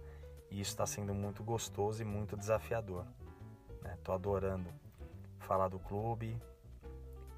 e 0.51 0.61
isso 0.61 0.71
está 0.71 0.87
sendo 0.87 1.13
muito 1.13 1.43
gostoso 1.43 2.03
e 2.03 2.05
muito 2.05 2.37
desafiador. 2.37 3.05
Estou 3.95 4.15
né? 4.15 4.19
adorando 4.19 4.71
falar 5.39 5.69
do 5.69 5.79
clube, 5.79 6.41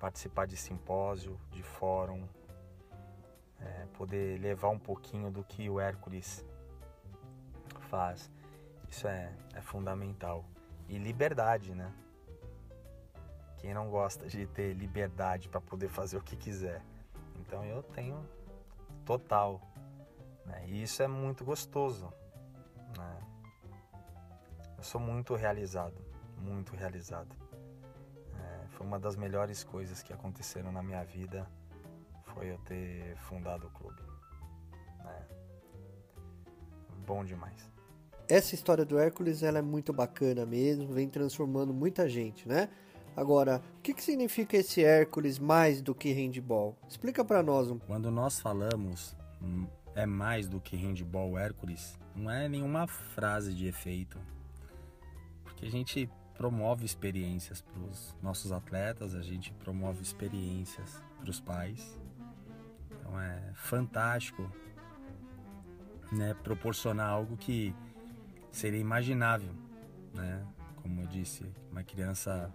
participar 0.00 0.46
de 0.46 0.56
simpósio, 0.56 1.38
de 1.50 1.62
fórum, 1.62 2.26
é, 3.60 3.86
poder 3.94 4.40
levar 4.40 4.70
um 4.70 4.78
pouquinho 4.78 5.30
do 5.30 5.44
que 5.44 5.68
o 5.68 5.78
Hércules 5.78 6.44
faz. 7.90 8.30
Isso 8.88 9.06
é, 9.06 9.32
é 9.54 9.60
fundamental. 9.60 10.44
E 10.88 10.96
liberdade, 10.96 11.74
né? 11.74 11.92
Quem 13.58 13.74
não 13.74 13.90
gosta 13.90 14.26
de 14.26 14.46
ter 14.46 14.72
liberdade 14.72 15.48
para 15.48 15.60
poder 15.60 15.88
fazer 15.88 16.16
o 16.16 16.22
que 16.22 16.36
quiser? 16.36 16.82
Então 17.40 17.64
eu 17.64 17.82
tenho 17.82 18.24
total. 19.04 19.60
Né? 20.46 20.64
E 20.68 20.82
isso 20.82 21.02
é 21.02 21.08
muito 21.08 21.44
gostoso. 21.44 22.12
Né? 22.96 23.20
Eu 24.78 24.84
sou 24.84 25.00
muito 25.00 25.34
realizado, 25.34 25.96
muito 26.40 26.74
realizado. 26.74 27.34
Foi 28.78 28.86
uma 28.86 28.98
das 29.00 29.16
melhores 29.16 29.64
coisas 29.64 30.04
que 30.04 30.12
aconteceram 30.12 30.70
na 30.70 30.80
minha 30.80 31.02
vida 31.02 31.44
foi 32.32 32.52
eu 32.52 32.58
ter 32.58 33.16
fundado 33.16 33.66
o 33.66 33.70
clube. 33.70 34.00
É. 35.04 35.22
Bom 37.04 37.24
demais. 37.24 37.68
Essa 38.28 38.54
história 38.54 38.84
do 38.84 38.96
Hércules 38.96 39.42
ela 39.42 39.58
é 39.58 39.62
muito 39.62 39.92
bacana 39.92 40.46
mesmo, 40.46 40.86
vem 40.92 41.08
transformando 41.08 41.74
muita 41.74 42.08
gente, 42.08 42.46
né? 42.46 42.68
Agora, 43.16 43.60
o 43.78 43.82
que, 43.82 43.92
que 43.92 44.02
significa 44.02 44.56
esse 44.56 44.84
Hércules 44.84 45.40
mais 45.40 45.82
do 45.82 45.92
que 45.92 46.12
handball? 46.12 46.76
Explica 46.88 47.24
para 47.24 47.42
nós 47.42 47.68
um 47.68 47.80
Quando 47.80 48.12
nós 48.12 48.38
falamos 48.38 49.16
hum, 49.42 49.66
é 49.96 50.06
mais 50.06 50.46
do 50.46 50.60
que 50.60 50.76
handball 50.76 51.36
Hércules, 51.36 51.98
não 52.14 52.30
é 52.30 52.48
nenhuma 52.48 52.86
frase 52.86 53.52
de 53.52 53.66
efeito. 53.66 54.20
Porque 55.42 55.66
a 55.66 55.70
gente 55.70 56.08
promove 56.38 56.86
experiências 56.86 57.60
para 57.60 57.82
os 57.82 58.16
nossos 58.22 58.52
atletas, 58.52 59.14
a 59.14 59.22
gente 59.22 59.52
promove 59.52 60.00
experiências 60.02 61.02
para 61.20 61.28
os 61.28 61.40
pais. 61.40 62.00
Então 62.92 63.20
é 63.20 63.52
fantástico 63.54 64.50
né, 66.12 66.34
proporcionar 66.42 67.10
algo 67.10 67.36
que 67.36 67.74
seria 68.50 68.80
imaginável, 68.80 69.52
né? 70.14 70.46
Como 70.76 71.02
eu 71.02 71.06
disse, 71.08 71.44
uma 71.70 71.82
criança 71.82 72.50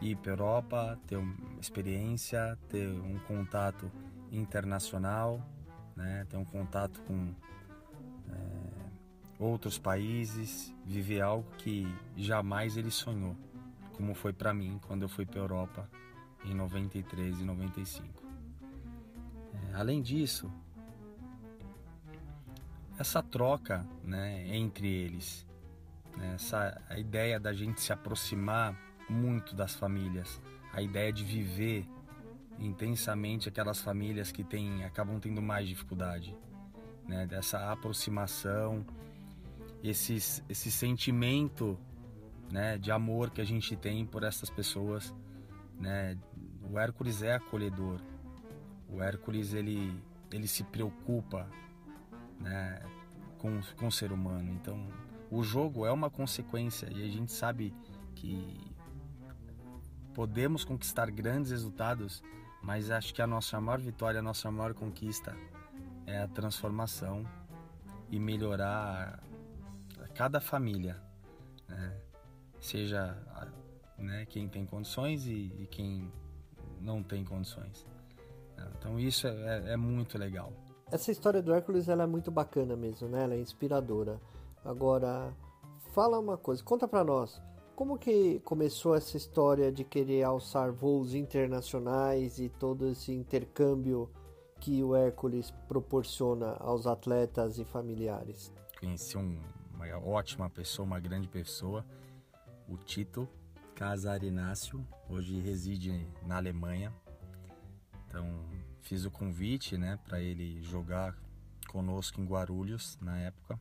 ir 0.00 0.16
para 0.16 0.32
Europa, 0.32 0.98
ter 1.06 1.16
uma 1.16 1.60
experiência, 1.60 2.56
ter 2.68 2.86
um 2.88 3.18
contato 3.26 3.90
internacional, 4.30 5.40
né? 5.94 6.26
ter 6.28 6.36
um 6.36 6.44
contato 6.44 7.00
com 7.02 7.34
outros 9.38 9.78
países, 9.78 10.74
viver 10.84 11.20
algo 11.20 11.48
que 11.58 11.86
jamais 12.16 12.76
ele 12.76 12.90
sonhou, 12.90 13.36
como 13.94 14.14
foi 14.14 14.32
para 14.32 14.54
mim 14.54 14.80
quando 14.86 15.02
eu 15.02 15.08
fui 15.08 15.26
para 15.26 15.40
Europa 15.40 15.88
em 16.44 16.54
93 16.54 17.40
e 17.40 17.44
95. 17.44 18.22
É, 19.52 19.74
além 19.74 20.00
disso, 20.00 20.50
essa 22.98 23.22
troca 23.22 23.86
né, 24.02 24.46
entre 24.56 24.86
eles, 24.88 25.46
né, 26.16 26.34
essa 26.34 26.80
a 26.88 26.98
ideia 26.98 27.38
da 27.38 27.52
gente 27.52 27.80
se 27.80 27.92
aproximar 27.92 28.76
muito 29.08 29.54
das 29.54 29.74
famílias, 29.74 30.40
a 30.72 30.80
ideia 30.80 31.12
de 31.12 31.24
viver 31.24 31.86
intensamente 32.58 33.48
aquelas 33.48 33.80
famílias 33.80 34.32
que 34.32 34.42
têm, 34.42 34.84
acabam 34.84 35.20
tendo 35.20 35.42
mais 35.42 35.68
dificuldade, 35.68 36.34
né, 37.06 37.26
dessa 37.26 37.70
aproximação, 37.70 38.84
esses, 39.82 40.42
esse 40.48 40.70
sentimento 40.70 41.78
né, 42.50 42.78
de 42.78 42.90
amor 42.90 43.30
que 43.30 43.40
a 43.40 43.44
gente 43.44 43.76
tem 43.76 44.04
por 44.04 44.22
essas 44.22 44.50
pessoas. 44.50 45.14
Né? 45.78 46.18
O 46.70 46.78
Hércules 46.78 47.22
é 47.22 47.34
acolhedor, 47.34 48.00
o 48.88 49.02
Hércules 49.02 49.52
ele, 49.52 49.92
ele 50.32 50.48
se 50.48 50.64
preocupa 50.64 51.48
né, 52.40 52.82
com, 53.38 53.60
com 53.76 53.86
o 53.86 53.92
ser 53.92 54.12
humano. 54.12 54.52
Então, 54.52 54.86
o 55.30 55.42
jogo 55.42 55.86
é 55.86 55.92
uma 55.92 56.10
consequência 56.10 56.88
e 56.92 57.04
a 57.04 57.08
gente 57.08 57.32
sabe 57.32 57.74
que 58.14 58.74
podemos 60.14 60.64
conquistar 60.64 61.10
grandes 61.10 61.50
resultados, 61.50 62.22
mas 62.62 62.90
acho 62.90 63.12
que 63.12 63.20
a 63.20 63.26
nossa 63.26 63.60
maior 63.60 63.80
vitória, 63.80 64.20
a 64.20 64.22
nossa 64.22 64.50
maior 64.50 64.72
conquista 64.72 65.36
é 66.06 66.22
a 66.22 66.28
transformação 66.28 67.24
e 68.10 68.18
melhorar 68.18 69.22
cada 70.16 70.40
família, 70.40 71.00
né? 71.68 72.00
seja 72.58 73.16
né, 73.98 74.26
quem 74.26 74.48
tem 74.48 74.64
condições 74.64 75.26
e, 75.26 75.52
e, 75.58 75.66
quem 75.70 76.10
não 76.80 77.02
tem 77.02 77.24
condições. 77.24 77.86
Então 78.78 78.98
isso 78.98 79.26
é, 79.26 79.72
é 79.72 79.76
muito 79.76 80.18
legal. 80.18 80.52
Essa 80.90 81.10
história 81.10 81.42
do 81.42 81.52
Hércules 81.52 81.88
ela 81.88 82.04
é 82.04 82.06
muito 82.06 82.30
bacana 82.30 82.76
mesmo, 82.76 83.08
né? 83.08 83.24
Ela 83.24 83.34
é 83.34 83.40
inspiradora. 83.40 84.20
Agora, 84.64 85.32
fala 85.92 86.18
uma 86.18 86.36
coisa, 86.36 86.62
conta 86.62 86.88
para 86.88 87.04
nós. 87.04 87.40
Como 87.74 87.98
que 87.98 88.40
começou 88.40 88.94
essa 88.94 89.16
história 89.16 89.70
de 89.70 89.84
querer 89.84 90.22
alçar 90.22 90.72
voos 90.72 91.14
internacionais 91.14 92.38
e 92.38 92.48
todo 92.48 92.88
esse 92.88 93.12
intercâmbio 93.12 94.08
que 94.60 94.82
o 94.82 94.96
Hércules 94.96 95.50
proporciona 95.68 96.56
aos 96.60 96.86
atletas 96.86 97.58
e 97.58 97.64
familiares? 97.64 98.50
Conheci 98.80 99.18
um, 99.18 99.38
uma 99.76 99.98
ótima 99.98 100.48
pessoa, 100.48 100.86
uma 100.86 100.98
grande 100.98 101.28
pessoa, 101.28 101.84
o 102.66 102.76
Tito 102.78 103.28
Casarinácio, 103.74 104.84
hoje 105.08 105.38
reside 105.38 106.06
na 106.22 106.36
Alemanha. 106.36 106.92
Então, 108.06 108.42
fiz 108.80 109.04
o 109.04 109.10
convite, 109.10 109.76
né, 109.76 109.98
para 110.04 110.20
ele 110.20 110.62
jogar 110.62 111.14
conosco 111.68 112.20
em 112.20 112.24
Guarulhos 112.24 112.98
na 113.02 113.18
época. 113.18 113.60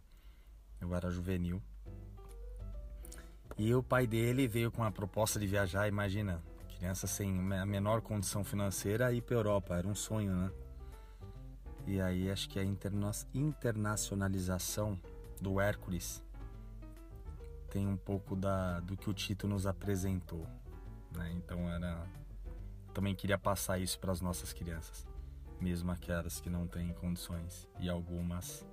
Eu 0.79 0.95
era 0.95 1.11
juvenil. 1.11 1.61
E 3.57 3.73
o 3.73 3.83
pai 3.83 4.07
dele 4.07 4.47
veio 4.47 4.71
com 4.71 4.83
a 4.83 4.91
proposta 4.91 5.39
de 5.39 5.47
viajar, 5.47 5.87
imagina, 5.87 6.41
criança 6.77 7.07
sem 7.07 7.53
a 7.53 7.65
menor 7.65 8.01
condição 8.01 8.43
financeira 8.43 9.11
ir 9.13 9.21
para 9.21 9.35
Europa, 9.35 9.75
era 9.75 9.87
um 9.87 9.95
sonho, 9.95 10.35
né? 10.35 10.51
E 11.87 12.01
aí 12.01 12.31
acho 12.31 12.49
que 12.49 12.59
a 12.59 12.63
interna 12.63 13.11
internacionalização 13.33 14.99
do 15.41 15.59
Hércules 15.59 16.23
tem 17.69 17.87
um 17.87 17.97
pouco 17.97 18.35
da, 18.35 18.79
do 18.79 18.95
que 18.95 19.09
o 19.09 19.13
Tito 19.13 19.47
nos 19.47 19.67
apresentou, 19.67 20.47
né? 21.11 21.31
Então 21.33 21.69
era 21.69 22.07
também 22.93 23.13
queria 23.13 23.37
passar 23.37 23.77
isso 23.77 23.99
para 23.99 24.11
as 24.11 24.21
nossas 24.21 24.53
crianças 24.53 25.05
mesmo 25.59 25.91
aquelas 25.91 26.39
que 26.39 26.49
não 26.49 26.67
têm 26.67 26.93
condições 26.93 27.67
e 27.79 27.89
algumas 27.89 28.65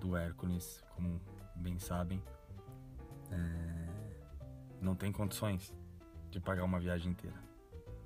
do 0.00 0.16
Hércules, 0.16 0.82
como 0.94 1.20
bem 1.54 1.78
sabem, 1.78 2.22
é, 3.30 4.26
não 4.80 4.94
tem 4.94 5.12
condições 5.12 5.74
de 6.30 6.40
pagar 6.40 6.64
uma 6.64 6.78
viagem 6.78 7.12
inteira. 7.12 7.36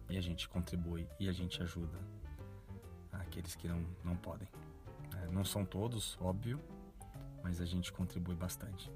E 0.08 0.16
a 0.16 0.20
gente 0.20 0.48
contribui 0.48 1.06
e 1.18 1.28
a 1.28 1.32
gente 1.32 1.62
ajuda 1.62 1.98
aqueles 3.12 3.54
que 3.54 3.68
não, 3.68 3.84
não 4.04 4.16
podem. 4.16 4.48
É, 5.16 5.30
não 5.30 5.44
são 5.44 5.64
todos, 5.64 6.18
óbvio, 6.20 6.60
mas 7.42 7.60
a 7.60 7.64
gente 7.64 7.92
contribui 7.92 8.34
bastante. 8.34 8.90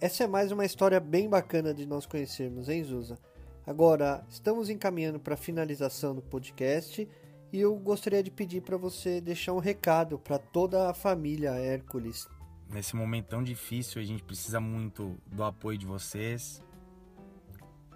Essa 0.00 0.24
é 0.24 0.26
mais 0.26 0.50
uma 0.50 0.64
história 0.64 0.98
bem 0.98 1.28
bacana 1.28 1.74
de 1.74 1.84
nós 1.84 2.06
conhecermos, 2.06 2.68
hein, 2.68 2.82
Zusa? 2.82 3.18
Agora, 3.66 4.24
estamos 4.28 4.70
encaminhando 4.70 5.20
para 5.20 5.34
a 5.34 5.36
finalização 5.36 6.14
do 6.14 6.22
podcast 6.22 7.06
e 7.52 7.60
eu 7.60 7.76
gostaria 7.76 8.22
de 8.22 8.30
pedir 8.30 8.62
para 8.62 8.76
você 8.76 9.20
deixar 9.20 9.52
um 9.52 9.58
recado 9.58 10.18
para 10.18 10.38
toda 10.38 10.88
a 10.88 10.94
família 10.94 11.50
Hércules. 11.50 12.28
Nesse 12.70 12.96
momento 12.96 13.26
tão 13.26 13.42
difícil, 13.42 14.00
a 14.00 14.04
gente 14.04 14.22
precisa 14.22 14.60
muito 14.60 15.16
do 15.26 15.44
apoio 15.44 15.76
de 15.76 15.84
vocês, 15.84 16.62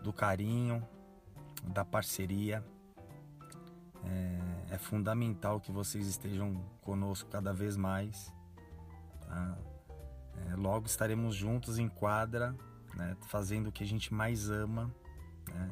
do 0.02 0.12
carinho, 0.12 0.86
da 1.62 1.84
parceria. 1.84 2.62
É, 4.04 4.74
é 4.74 4.78
fundamental 4.78 5.60
que 5.60 5.72
vocês 5.72 6.06
estejam 6.06 6.62
conosco 6.82 7.30
cada 7.30 7.52
vez 7.52 7.76
mais. 7.76 8.32
Tá? 9.22 9.56
É, 10.36 10.56
logo 10.56 10.86
estaremos 10.86 11.34
juntos 11.34 11.78
em 11.78 11.88
quadra, 11.88 12.54
né, 12.94 13.16
fazendo 13.28 13.68
o 13.68 13.72
que 13.72 13.82
a 13.82 13.86
gente 13.86 14.12
mais 14.12 14.50
ama. 14.50 14.90
Né? 15.52 15.70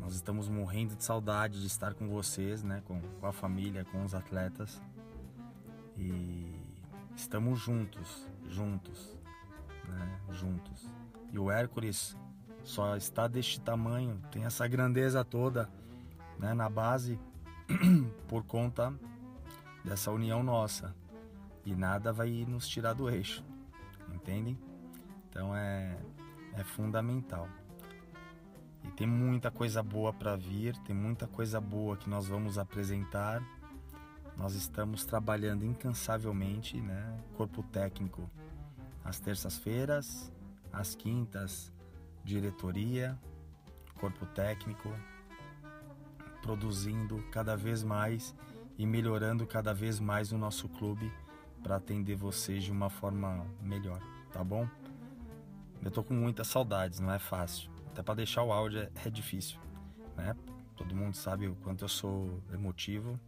Nós 0.00 0.14
estamos 0.14 0.48
morrendo 0.48 0.96
de 0.96 1.04
saudade 1.04 1.60
de 1.60 1.66
estar 1.66 1.92
com 1.92 2.08
vocês, 2.08 2.62
né? 2.62 2.82
com, 2.86 3.00
com 3.00 3.26
a 3.26 3.32
família, 3.32 3.84
com 3.84 4.02
os 4.02 4.14
atletas. 4.14 4.80
E 5.96 6.58
estamos 7.14 7.58
juntos, 7.60 8.26
juntos, 8.48 9.14
né? 9.86 10.20
juntos. 10.30 10.88
E 11.30 11.38
o 11.38 11.50
Hércules 11.50 12.16
só 12.64 12.96
está 12.96 13.28
deste 13.28 13.60
tamanho, 13.60 14.20
tem 14.30 14.44
essa 14.44 14.66
grandeza 14.66 15.22
toda 15.22 15.68
né? 16.38 16.54
na 16.54 16.68
base 16.70 17.20
por 18.26 18.42
conta 18.44 18.94
dessa 19.84 20.10
união 20.10 20.42
nossa. 20.42 20.94
E 21.64 21.74
nada 21.74 22.12
vai 22.12 22.44
nos 22.48 22.66
tirar 22.66 22.94
do 22.94 23.08
eixo, 23.08 23.44
entendem? 24.14 24.58
Então 25.28 25.54
é, 25.54 25.96
é 26.54 26.64
fundamental. 26.64 27.48
E 28.84 28.88
tem 28.92 29.06
muita 29.06 29.50
coisa 29.50 29.82
boa 29.82 30.12
para 30.12 30.36
vir, 30.36 30.76
tem 30.78 30.96
muita 30.96 31.26
coisa 31.26 31.60
boa 31.60 31.96
que 31.96 32.08
nós 32.08 32.26
vamos 32.26 32.58
apresentar. 32.58 33.42
Nós 34.36 34.54
estamos 34.54 35.04
trabalhando 35.04 35.64
incansavelmente, 35.66 36.80
né? 36.80 37.18
Corpo 37.36 37.62
técnico 37.62 38.28
às 39.04 39.20
terças-feiras, 39.20 40.32
às 40.72 40.94
quintas, 40.94 41.70
diretoria, 42.24 43.18
corpo 43.98 44.24
técnico, 44.26 44.88
produzindo 46.40 47.22
cada 47.30 47.54
vez 47.54 47.82
mais 47.82 48.34
e 48.78 48.86
melhorando 48.86 49.46
cada 49.46 49.74
vez 49.74 50.00
mais 50.00 50.32
o 50.32 50.38
nosso 50.38 50.68
clube 50.70 51.12
para 51.62 51.76
atender 51.76 52.16
vocês 52.16 52.62
de 52.64 52.72
uma 52.72 52.90
forma 52.90 53.46
melhor, 53.60 54.00
tá 54.32 54.42
bom? 54.42 54.68
Eu 55.82 55.90
tô 55.90 56.02
com 56.02 56.14
muitas 56.14 56.46
saudades, 56.46 57.00
não 57.00 57.12
é 57.12 57.18
fácil. 57.18 57.70
Até 57.88 58.02
para 58.02 58.14
deixar 58.14 58.42
o 58.42 58.52
áudio 58.52 58.80
é, 58.80 58.90
é 59.06 59.10
difícil, 59.10 59.58
né? 60.16 60.34
Todo 60.76 60.94
mundo 60.94 61.14
sabe 61.14 61.46
o 61.46 61.54
quanto 61.56 61.84
eu 61.84 61.88
sou 61.88 62.42
emotivo, 62.52 63.18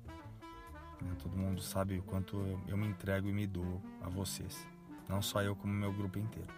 né? 1.00 1.14
todo 1.22 1.36
mundo 1.36 1.60
sabe 1.60 1.98
o 1.98 2.02
quanto 2.02 2.36
eu, 2.36 2.60
eu 2.68 2.76
me 2.76 2.86
entrego 2.86 3.28
e 3.28 3.32
me 3.32 3.46
dou 3.46 3.82
a 4.02 4.08
vocês. 4.08 4.66
Não 5.08 5.20
só 5.20 5.42
eu, 5.42 5.54
como 5.54 5.72
meu 5.72 5.92
grupo 5.92 6.18
inteiro, 6.18 6.48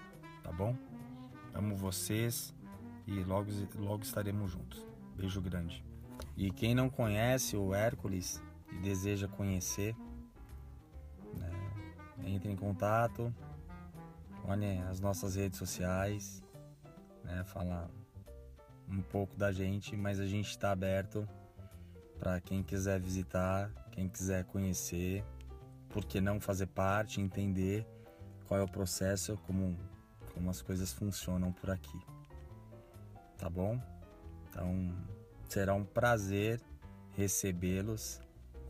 tá 0.42 0.52
bom? 0.52 0.76
Amo 1.52 1.74
vocês 1.76 2.54
e 3.06 3.22
logo, 3.24 3.50
logo 3.76 4.02
estaremos 4.02 4.50
juntos. 4.50 4.84
Beijo 5.16 5.40
grande. 5.40 5.84
E 6.36 6.50
quem 6.50 6.74
não 6.74 6.88
conhece 6.88 7.56
o 7.56 7.74
Hércules 7.74 8.42
e 8.72 8.76
deseja 8.76 9.28
conhecer, 9.28 9.96
entre 12.26 12.50
em 12.50 12.56
contato, 12.56 13.34
olhem 14.44 14.82
as 14.82 15.00
nossas 15.00 15.36
redes 15.36 15.58
sociais, 15.58 16.42
né, 17.22 17.44
falar 17.44 17.88
um 18.88 19.00
pouco 19.00 19.36
da 19.36 19.50
gente, 19.50 19.96
mas 19.96 20.20
a 20.20 20.26
gente 20.26 20.50
está 20.50 20.70
aberto 20.70 21.28
para 22.18 22.40
quem 22.40 22.62
quiser 22.62 23.00
visitar, 23.00 23.70
quem 23.90 24.08
quiser 24.08 24.44
conhecer, 24.44 25.24
por 25.88 26.04
que 26.04 26.20
não 26.20 26.40
fazer 26.40 26.66
parte, 26.66 27.20
entender 27.20 27.86
qual 28.46 28.60
é 28.60 28.62
o 28.62 28.68
processo, 28.68 29.36
como, 29.46 29.76
como 30.32 30.50
as 30.50 30.60
coisas 30.60 30.92
funcionam 30.92 31.52
por 31.52 31.70
aqui. 31.70 31.98
Tá 33.38 33.48
bom? 33.48 33.80
Então 34.48 34.94
será 35.48 35.74
um 35.74 35.84
prazer 35.84 36.60
recebê-los 37.12 38.20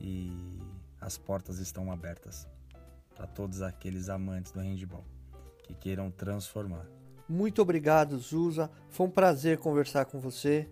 e 0.01 0.61
as 1.01 1.17
portas 1.19 1.59
estão 1.59 1.91
abertas 1.91 2.49
para 3.15 3.27
todos 3.27 3.63
aqueles 3.63 4.09
amantes 4.09 4.53
do 4.53 4.61
handball 4.61 5.05
que 5.63 5.75
queiram 5.75 6.11
transformar. 6.11 6.87
Muito 7.29 7.63
obrigado, 7.63 8.19
Zusa. 8.19 8.71
Foi 8.91 9.07
um 9.07 9.11
prazer 9.11 9.59
conversar 9.59 10.05
com 10.05 10.21
você. 10.21 10.69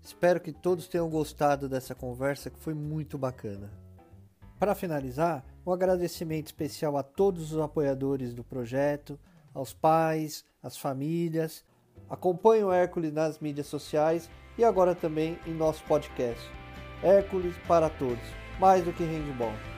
Espero 0.00 0.40
que 0.40 0.52
todos 0.52 0.86
tenham 0.86 1.08
gostado 1.10 1.68
dessa 1.68 1.94
conversa 1.94 2.50
que 2.50 2.58
foi 2.58 2.72
muito 2.72 3.18
bacana. 3.18 3.70
Para 4.58 4.74
finalizar, 4.74 5.44
um 5.66 5.72
agradecimento 5.72 6.46
especial 6.46 6.96
a 6.96 7.02
todos 7.02 7.52
os 7.52 7.60
apoiadores 7.60 8.32
do 8.32 8.44
projeto, 8.44 9.18
aos 9.52 9.72
pais, 9.72 10.44
às 10.62 10.76
famílias. 10.76 11.64
Acompanhe 12.08 12.64
o 12.64 12.72
Hércules 12.72 13.12
nas 13.12 13.38
mídias 13.38 13.66
sociais 13.66 14.30
e 14.56 14.64
agora 14.64 14.94
também 14.94 15.38
em 15.46 15.52
nosso 15.52 15.84
podcast. 15.84 16.42
Hércules 17.02 17.56
para 17.66 17.90
todos, 17.90 18.24
mais 18.58 18.84
do 18.84 18.92
que 18.92 19.04
handball. 19.04 19.77